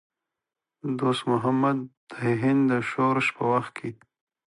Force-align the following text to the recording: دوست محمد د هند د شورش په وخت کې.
دوست 0.99 1.23
محمد 1.31 1.77
د 2.11 2.13
هند 2.41 2.61
د 2.71 2.73
شورش 2.89 3.27
په 3.37 3.43
وخت 3.53 3.71
کې. 3.77 3.91